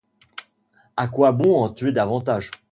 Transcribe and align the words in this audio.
À 0.97 1.07
quoi 1.07 1.31
bon 1.31 1.61
en 1.61 1.69
tuer 1.69 1.91
davantage? 1.91 2.49